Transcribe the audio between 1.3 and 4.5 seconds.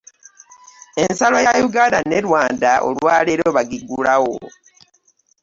ya Uganda ne Rwanda olwa leero bagigulawo.